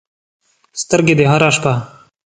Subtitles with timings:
[0.81, 1.73] سترګې دې هره شپه